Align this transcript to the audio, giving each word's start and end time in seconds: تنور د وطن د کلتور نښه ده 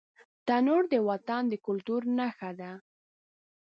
تنور 0.45 0.83
د 0.93 0.95
وطن 1.09 1.43
د 1.51 1.53
کلتور 1.65 2.01
نښه 2.17 2.51
ده 2.59 2.71